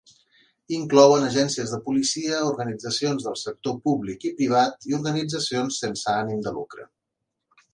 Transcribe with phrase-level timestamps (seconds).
[0.75, 6.57] Inclouen agències de policia, organitzacions del sector públic i privat i organitzacions sense ànim de
[6.57, 6.89] lucre.